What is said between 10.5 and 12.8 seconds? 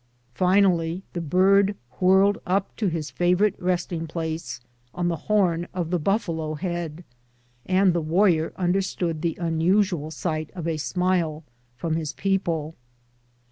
of a smile from his people.